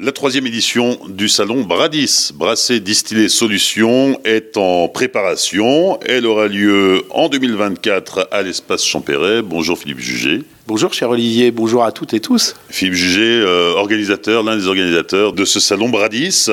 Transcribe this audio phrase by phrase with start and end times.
[0.00, 5.98] La troisième édition du salon Bradis, Brassé Distillé Solutions, est en préparation.
[6.06, 9.42] Elle aura lieu en 2024 à l'espace Champéret.
[9.42, 10.44] Bonjour Philippe Jugé.
[10.68, 12.54] Bonjour cher Olivier, bonjour à toutes et tous.
[12.70, 16.46] Philippe Jugé, euh, organisateur, l'un des organisateurs de ce salon Bradis.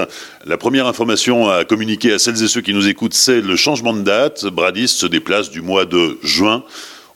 [0.47, 3.93] La première information à communiquer à celles et ceux qui nous écoutent, c'est le changement
[3.93, 4.47] de date.
[4.47, 6.63] Bradis se déplace du mois de juin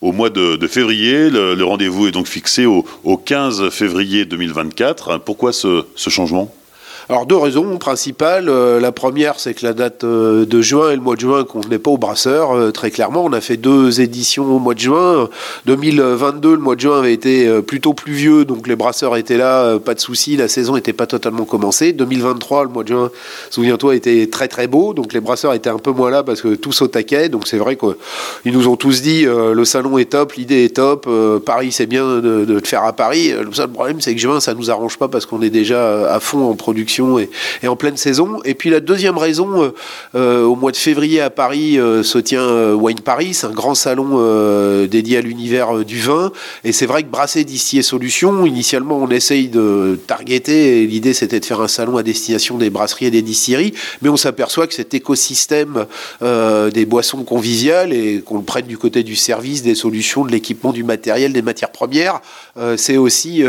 [0.01, 1.29] au mois de, février.
[1.29, 2.83] Le, rendez-vous est donc fixé au,
[3.17, 5.19] 15 février 2024.
[5.19, 6.53] Pourquoi ce changement?
[7.09, 8.49] Alors deux raisons principales.
[8.49, 11.43] Euh, la première, c'est que la date euh, de juin et le mois de juin
[11.43, 12.55] convenaient pas aux brasseurs.
[12.55, 15.27] Euh, très clairement, on a fait deux éditions au mois de juin.
[15.65, 19.95] 2022, le mois de juin avait été plutôt pluvieux, donc les brasseurs étaient là, pas
[19.95, 20.37] de souci.
[20.37, 21.93] La saison n'était pas totalement commencée.
[21.93, 23.09] 2023, le mois de juin,
[23.49, 26.53] souviens-toi, était très très beau, donc les brasseurs étaient un peu moins là parce que
[26.53, 27.29] tous au taquet.
[27.29, 31.09] Donc c'est vrai qu'ils nous ont tous dit le salon est top, l'idée est top,
[31.43, 33.31] Paris c'est bien de, de, le faire à Paris.
[33.31, 36.19] Le seul problème, c'est que juin, ça nous arrange pas parce qu'on est déjà à
[36.19, 36.98] fond en production
[37.63, 38.39] et, en pleine saison.
[38.45, 39.69] Et puis la deuxième raison, euh,
[40.15, 44.19] euh, au mois de février à Paris euh, se tient Wine Paris, un grand salon
[44.87, 46.31] dédié à l'univers du vin.
[46.63, 51.45] Et c'est vrai que Brasser distiller solutions, initialement on essaye de targeter, l'idée c'était de
[51.45, 54.93] faire un salon à destination des brasseries et des distilleries, mais on s'aperçoit que cet
[54.93, 55.85] écosystème
[56.21, 60.73] des boissons conviviales et qu'on le prenne du côté du service, des solutions, de l'équipement,
[60.73, 62.21] du matériel, des matières premières,
[62.77, 63.43] c'est aussi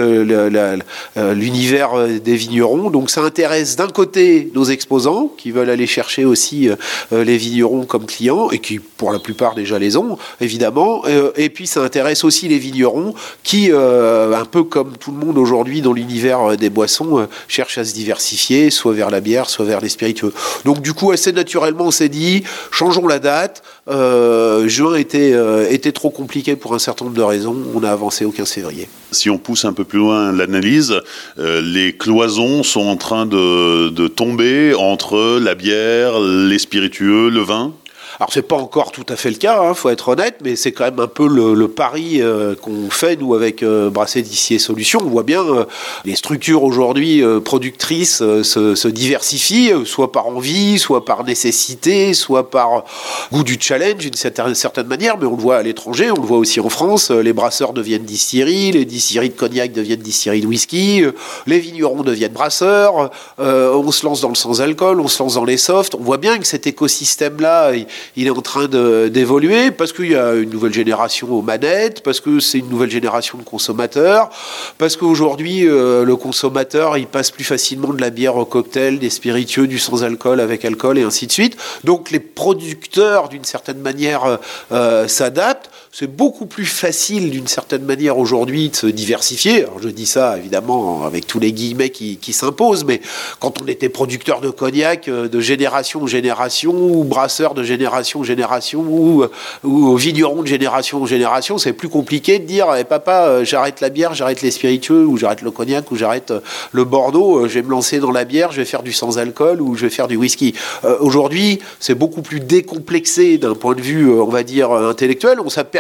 [1.17, 1.91] l'univers
[2.23, 2.91] des vignerons.
[2.91, 3.40] Donc ça intéresse
[3.77, 6.77] d'un côté nos exposants qui veulent aller chercher aussi euh,
[7.13, 11.03] euh, les vignerons comme clients et qui pour la plupart déjà les ont évidemment.
[11.07, 15.39] Euh, et puis ça intéresse aussi les vignerons qui un peu comme tout le monde
[15.39, 19.81] aujourd'hui dans l'univers des boissons cherchent à se diversifier soit vers la bière soit vers
[19.81, 20.33] les spiritueux.
[20.65, 23.63] Donc du coup assez naturellement on s'est dit changeons la date.
[23.89, 25.35] Juin était,
[25.71, 27.57] était trop compliqué pour un certain nombre de raisons.
[27.75, 31.01] On a avancé au 15 février si on pousse un peu plus loin l'analyse
[31.37, 37.73] les cloisons sont en train de, tomber entre la bière, les spiritueux, le vin?
[38.21, 40.55] Alors c'est pas encore tout à fait le cas, il hein, faut être honnête, mais
[40.55, 44.55] c'est quand même un peu le, pari euh, qu'on fait nous avec euh, Brasset d'ici
[44.55, 45.01] et Solutions.
[45.03, 45.65] On voit bien euh,
[46.05, 52.85] les structures aujourd'hui productrices se, diversifient, soit par envie, soit par nécessité, soit par
[53.33, 55.17] goût du challenge d'une certaine, certaine manière.
[55.17, 57.11] Mais on le voit à l'étranger, on le voit aussi en France.
[57.11, 61.05] Les brasseurs deviennent distilleries, les distilleries de cognac deviennent distilleries de whisky,
[61.47, 63.11] les vignerons deviennent brasseurs.
[63.39, 65.95] on se lance dans le sans-alcool, on se lance dans les softs.
[65.95, 67.73] On voit bien que cet écosystème-là,
[68.17, 72.21] il est en train d'évoluer parce qu'il y a une nouvelle génération aux manettes, parce
[72.21, 74.31] que c'est une nouvelle génération de consommateurs,
[74.79, 79.11] parce qu'aujourd'hui, euh, le consommateur, il passe plus facilement de la bière au cocktail, des
[79.11, 81.57] spiritueux, du sans-alcool avec alcool et ainsi de suite.
[81.85, 84.37] Donc les producteurs, d'une certaine manière, euh,
[84.73, 85.70] euh, s'adaptent.
[85.93, 89.67] C'est beaucoup plus facile, d'une certaine manière, aujourd'hui, de se diversifier.
[89.83, 93.01] Je dis ça, évidemment, avec tous les guillemets qui, s'imposent, mais
[93.41, 98.23] quand on était producteur de cognac de génération en génération, ou brasseur de génération en
[98.23, 99.25] génération ou,
[99.65, 103.81] ou vigneron de génération en génération, c'est plus compliqué de dire eh, papa, euh, j'arrête
[103.81, 106.39] la bière, j'arrête les spiritueux, ou j'arrête le cognac, ou j'arrête euh,
[106.71, 109.61] le Bordeaux, euh, je vais me lancer dans la bière, je vais faire du sans-alcool
[109.61, 110.55] ou je vais faire du whisky.
[111.01, 115.41] Aujourd'hui, c'est beaucoup plus décomplexé d'un point de vue, on va dire, intellectuel.
[115.45, 115.80] On s'aperçoit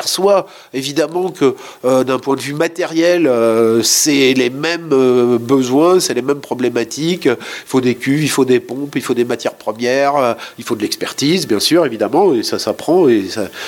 [0.74, 3.30] évidemment que d'un point de vue matériel,
[3.82, 4.88] c'est les mêmes
[5.38, 7.26] besoins, c'est les mêmes problématiques.
[7.26, 10.76] Il faut des cuves, il faut des pompes, il faut des matières premières, il faut
[10.76, 12.00] de l'expertise, bien sûr, évidemment
[12.34, 13.24] et ça s'apprend et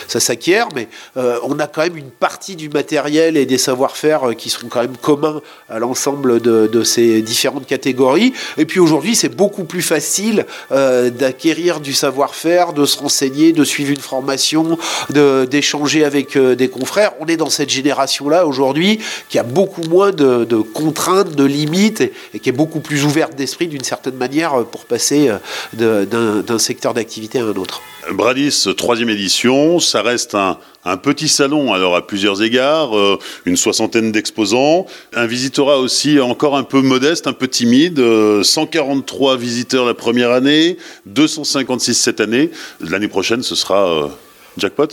[0.09, 4.31] ça, s'acquiert, mais euh, on a quand même une partie du matériel et des savoir-faire
[4.31, 8.33] euh, qui sont quand même communs à l'ensemble de, ces différentes catégories.
[8.59, 13.65] Et puis aujourd'hui, c'est beaucoup plus facile euh, d'acquérir du savoir-faire, de se renseigner, de
[13.65, 14.79] suivre une formation,
[15.11, 17.13] d'échanger avec des confrères.
[17.21, 20.45] On est dans cette génération-là aujourd'hui qui a beaucoup moins de,
[20.75, 22.01] contraintes, de limites
[22.35, 25.31] et, qui est beaucoup plus ouverte d'esprit d'une certaine manière pour passer
[25.73, 27.83] d'un secteur d'activité à un autre.
[28.11, 30.59] Bradis, troisième édition, ça reste un,
[30.97, 36.65] petit salon, alors à plusieurs égards, euh, une soixantaine d'exposants, un visitorat aussi encore un
[36.65, 38.03] peu modeste, un peu timide,
[38.43, 40.77] 143 euh, visiteurs la première année,
[41.07, 42.51] 256 cette année.
[42.81, 44.09] L'année prochaine, ce sera euh,
[44.59, 44.89] jackpot?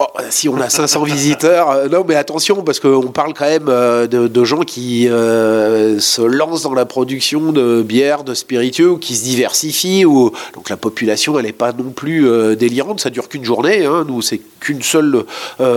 [0.00, 3.68] Oh, si on a 500 visiteurs, euh, non mais attention parce qu'on parle quand même
[3.68, 8.98] euh, de, gens qui euh, se lancent dans la production de bière, de spiritueux, ou
[8.98, 10.02] qui se diversifient.
[10.02, 12.26] Donc la population elle n'est pas non plus
[12.56, 13.84] délirante, ça dure qu'une journée.
[13.84, 14.04] Hein.
[14.08, 15.24] Nous c'est qu'une seule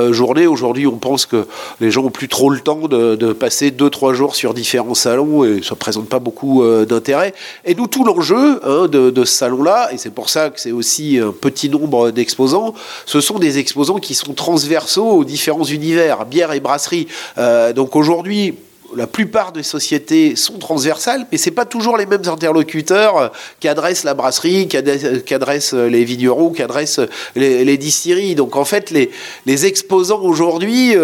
[0.09, 0.47] journée.
[0.47, 1.45] Aujourd'hui on pense que
[1.79, 5.61] les gens ont plus trop le temps de, passer 2-3 jours sur différents salons et
[5.61, 7.35] ça ne présente pas beaucoup d'intérêt.
[7.65, 10.71] Et nous tout l'enjeu hein, de, de, ce salon-là, et c'est pour ça que c'est
[10.71, 12.73] aussi un petit nombre d'exposants,
[13.05, 17.09] ce sont des exposants qui qui sont transversaux aux différents univers, bière et brasserie.
[17.37, 18.53] Euh, donc aujourd'hui,
[18.95, 23.27] la plupart des sociétés sont transversales, mais c'est pas toujours les mêmes interlocuteurs euh,
[23.59, 27.01] qu'adressent la brasserie, qu'adressent euh, les vignerons, qu'adressent
[27.35, 28.35] les, distilleries.
[28.35, 29.11] Donc en fait, les,
[29.45, 30.95] les exposants aujourd'hui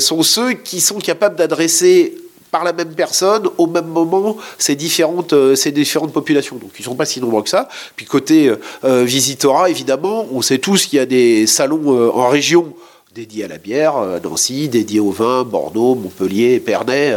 [0.00, 2.14] sont ceux qui sont capables d'adresser
[2.50, 6.56] par la même personne, au même moment, ces différentes, différentes populations.
[6.56, 7.68] Donc ils ne sont pas si nombreux que ça.
[7.96, 8.52] Puis côté
[8.82, 12.74] Visitora, évidemment, on sait tous qu'il y a des salons en région
[13.14, 17.16] dédié à la bière, euh, Nancy, dédié au vin, Bordeaux, Montpellier, Pernay.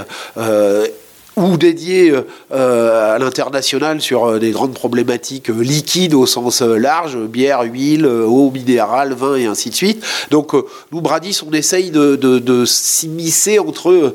[1.36, 7.18] Ou dédié euh, euh, à l'international sur euh, des grandes problématiques liquides au sens large,
[7.18, 10.04] bière, huile, eau minérale, vin et ainsi de suite.
[10.30, 10.54] Donc
[10.92, 14.14] nous, Bradis, on essaye de, s'immiscer entre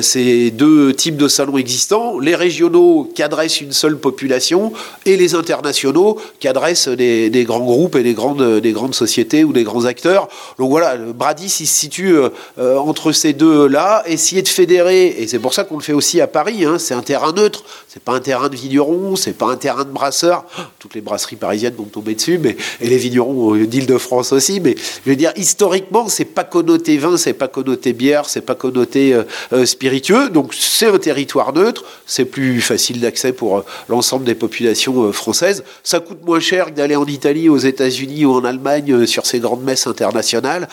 [0.00, 4.72] ces deux types de salons existants, les régionaux qui adressent une seule population
[5.04, 9.44] et les internationaux qui adressent des, des grands groupes et des grandes, des grandes sociétés
[9.44, 10.28] ou des grands acteurs.
[10.58, 12.14] Donc voilà, Bradis, il se situe
[12.58, 16.26] entre ces deux-là, essayer de fédérer, et c'est pour ça qu'on le fait aussi à
[16.26, 19.56] Paris, Hein, c'est un terrain neutre, c'est pas un terrain de vigneron, c'est pas un
[19.56, 20.44] terrain de brasseur.
[20.78, 24.60] Toutes les brasseries parisiennes vont tomber dessus, mais et les vignerons d'Île-de-France aussi.
[24.60, 28.54] Mais je veux dire, historiquement, c'est pas connoté vin, c'est pas connoté bière, c'est pas
[28.54, 29.22] connoté euh,
[29.52, 30.28] euh, spiritueux.
[30.28, 35.64] Donc c'est un territoire neutre, c'est plus facile d'accès pour euh, l'ensemble des populations françaises.
[35.82, 39.40] Ça coûte moins cher que d'aller en Italie, aux États-Unis ou en Allemagne sur ces
[39.40, 40.68] grandes messes internationales.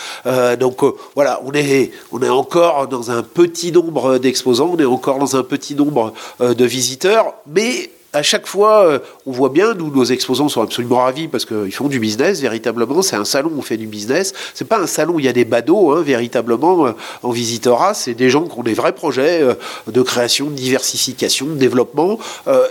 [0.60, 0.82] donc
[1.16, 5.36] voilà, on est on est encore dans un petit nombre d'exposants, on est encore dans
[5.36, 9.94] un petit nombre euh, de visiteurs, mais à chaque fois, euh, on voit bien, nous,
[9.94, 13.04] nos exposants sont absolument ravis parce qu'ils font du business, véritablement.
[13.04, 14.34] C'est un salon où on fait du business.
[14.56, 16.88] C'est pas un salon où il y a des badauds, hein, véritablement.
[16.88, 16.92] Euh,
[17.22, 19.54] en visitera, c'est des gens qui ont des vrais projets euh,
[19.88, 22.18] de création, de diversification, de développement.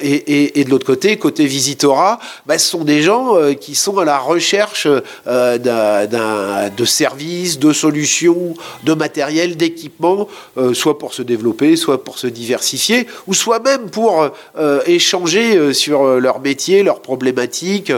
[0.01, 4.19] et, de l'autre côté, côté visitora, bah, ce sont des gens qui sont à la
[4.19, 4.87] recherche
[5.27, 10.29] de services, de solutions, de matériel, d'équipement,
[10.73, 14.29] soit pour se développer, soit pour se diversifier, ou soit même pour
[14.87, 17.93] échanger euh, sur euh, leur métier, leurs problématiques,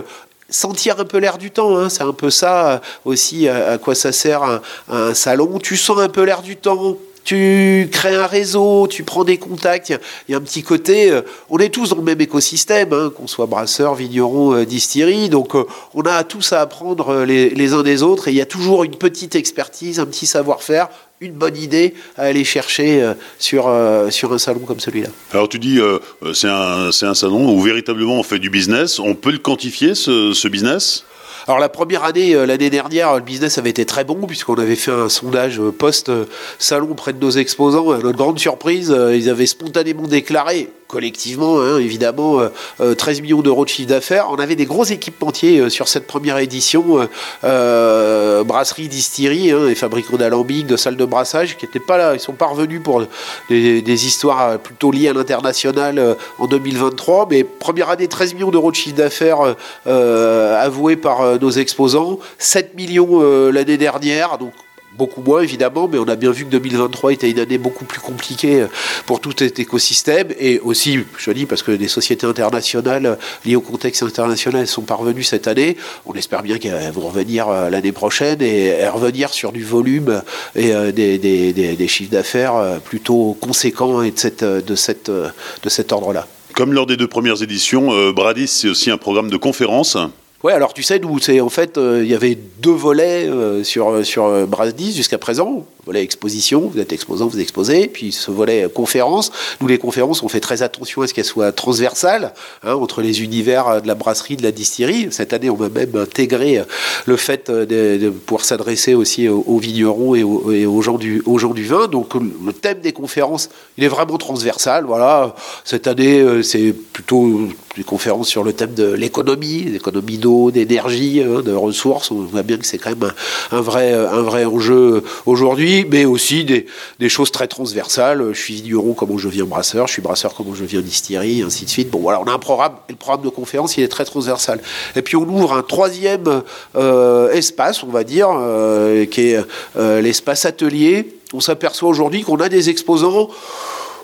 [0.48, 1.76] sentir un peu l'air du temps.
[1.76, 1.88] Hein.
[1.88, 4.42] C'est un peu ça euh, aussi à, quoi ça sert
[4.88, 5.58] un, salon.
[5.58, 6.96] Tu sens un peu l'air du temps.
[7.30, 9.90] Tu crées un réseau, tu prends des contacts.
[10.28, 11.16] Il y a un petit côté.
[11.48, 15.28] on est tous dans le même écosystème, hein, qu'on soit brasseur, vigneron, distillerie.
[15.28, 15.54] Donc,
[15.94, 18.26] on a tous à apprendre les, uns des autres.
[18.26, 20.88] Et il y a toujours une petite expertise, un petit savoir-faire,
[21.20, 25.10] une bonne idée à aller chercher euh, sur, euh, sur un salon comme celui-là.
[25.32, 26.00] Alors tu dis, euh,
[26.34, 28.98] c'est un, un, salon où véritablement on fait du business.
[28.98, 31.04] On peut le quantifier, ce, ce business?
[31.46, 34.90] Alors la première année, l'année dernière, le business avait été très bon puisqu'on avait fait
[34.90, 37.90] un sondage post-salon auprès de nos exposants.
[37.90, 42.48] À notre grande surprise, ils avaient spontanément déclaré collectivement, hein, évidemment, 13
[42.80, 44.26] euh, euh, millions d'euros de chiffre d'affaires.
[44.30, 47.08] On avait des gros équipementiers euh, sur cette première édition,
[47.42, 52.14] brasserie, distillerie hein, et fabricants d'alambics, de salles de brassage, qui n'étaient pas là.
[52.14, 53.04] Ils sont pas revenus pour
[53.48, 57.28] des, histoires plutôt liées à l'international en 2023.
[57.30, 59.54] Mais première année, 13 millions d'euros de chiffre d'affaires
[59.86, 64.38] avoués par nos exposants, 7 millions l'année dernière.
[64.38, 64.52] Donc
[64.96, 68.00] beaucoup moins évidemment, mais on a bien vu que 2023 était une année beaucoup plus
[68.00, 68.66] compliquée euh,
[69.06, 70.28] pour tout cet écosystème.
[70.38, 74.82] Et aussi, je dis parce que des sociétés internationales euh, liées au contexte international sont
[74.82, 75.76] parvenues cette année.
[76.06, 80.22] On espère bien qu'elles vont revenir euh, l'année prochaine et revenir sur du volume
[80.54, 86.26] et des, chiffres d'affaires plutôt conséquents et de, de cet ordre-là.
[86.54, 89.96] Comme lors des deux premières éditions, Bradis, c'est aussi un programme de conférences.
[90.42, 93.28] Ouais, alors tu sais, nous, c'est en fait, il y avait deux volets
[93.62, 98.68] sur, sur Bradis jusqu'à présent volet exposition, vous êtes exposant, vous exposez, puis ce volet
[98.72, 99.32] conférence.
[99.60, 103.22] Nous, les conférences, on fait très attention à ce qu'elles soient transversales hein, entre les
[103.22, 105.08] univers de la brasserie, de la distillerie.
[105.10, 106.62] Cette année, on va même intégrer
[107.06, 111.64] le fait de, pouvoir s'adresser aussi aux, vignerons et aux, gens du, aux gens du
[111.64, 111.86] vin.
[111.86, 114.84] Donc, le thème des conférences, il est vraiment transversal.
[114.84, 120.50] Voilà, cette année, euh, c'est plutôt des conférences sur le thème de l'économie, l'économie d'eau,
[120.50, 122.10] d'énergie, hein, de ressources.
[122.10, 123.12] On voit bien que c'est quand même
[123.52, 128.32] un vrai, un vrai enjeu aujourd'hui mais aussi des, choses très transversales.
[128.32, 131.64] Je suis vigneron comme je viens brasseur, je suis brasseur comme je viens distillerie, ainsi
[131.64, 131.90] de suite.
[131.90, 134.60] Bon, voilà, on a un programme, et le programme de conférence, il est très transversal.
[134.96, 136.42] Et puis on ouvre un troisième
[136.76, 139.40] euh, espace, on va dire, euh, qui est
[139.76, 141.16] euh, l'espace atelier.
[141.32, 143.30] On s'aperçoit aujourd'hui qu'on a des exposants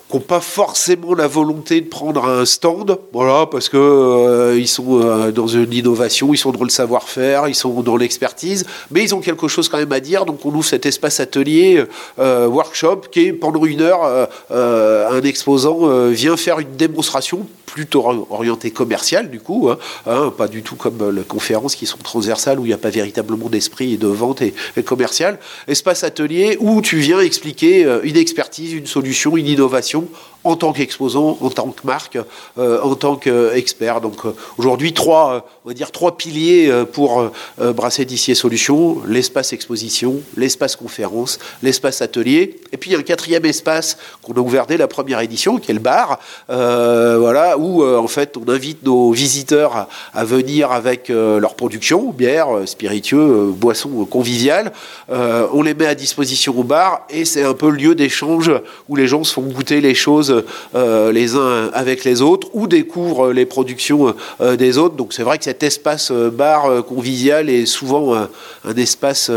[0.09, 4.69] qui n'ont pas forcément la volonté de prendre un stand, voilà, parce que euh, ils
[4.69, 9.03] sont euh, dans une innovation, ils sont dans le savoir-faire, ils sont dans l'expertise, mais
[9.03, 10.25] ils ont quelque chose quand même à dire.
[10.25, 11.85] Donc on ouvre cet espace atelier,
[12.19, 17.47] euh, workshop, qui est pendant une heure, un exposant vient faire une démonstration
[17.77, 21.99] plutôt orienté commercial du coup, hein, hein, pas du tout comme les conférences qui sont
[21.99, 25.39] transversales où il n'y a pas véritablement d'esprit de vente et, commercial.
[25.69, 30.09] Espace atelier où tu viens expliquer une expertise, une solution, une innovation
[30.47, 32.19] en tant qu'exposant, en tant que marque,
[32.59, 34.01] euh, en tant qu'expert.
[34.01, 39.53] Donc euh, aujourd'hui, trois, euh, on va dire trois piliers pour Brasser Dissier Solutions l'espace
[39.53, 44.87] exposition, l'espace conférence, l'espace atelier, et puis un quatrième espace qu'on a ouvert dès la
[44.87, 50.73] première édition, qui est le bar, voilà, en fait on invite nos visiteurs à, venir
[50.73, 54.73] avec leur production, bière, spiritueux, boissons conviviales.
[55.09, 58.51] on les met à disposition au bar et c'est un peu le lieu d'échange
[58.89, 60.45] où les gens se font goûter les choses
[60.75, 64.97] euh, les uns avec les autres ou découvrent les productions euh, des autres.
[64.97, 69.31] Donc c'est vrai que cet espace euh, bar convivial est souvent un espace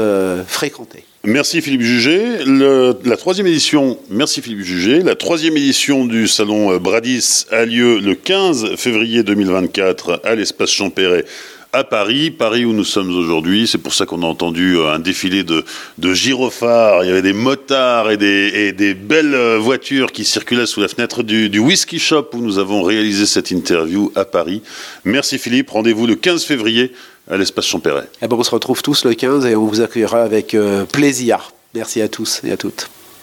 [0.48, 1.03] fréquenté.
[1.25, 2.38] Merci Philippe Jugé.
[2.45, 5.03] la troisième édition, merci Philippe.
[5.03, 11.25] La troisième édition du salon Bradis a lieu le 15 février 2024 à l'espace Champéret
[11.71, 13.67] à Paris, Paris où nous sommes aujourd'hui.
[13.67, 15.63] C'est pour ça qu'on a entendu euh, un défilé de,
[15.97, 17.03] de gyrophares.
[17.03, 20.88] Il y avait des motards et des, des belles euh, voitures qui circulaient sous la
[20.88, 24.61] fenêtre du, whisky shop où nous avons réalisé cette interview à Paris.
[25.05, 25.69] Merci Philippe.
[25.69, 26.93] Rendez-vous le 15 février
[27.29, 28.07] à l'espace Champéret.
[28.21, 31.51] Eh ben, on se retrouve tous le 15 et on vous accueillera avec euh, plaisir.
[31.75, 32.89] Merci à tous et à toutes.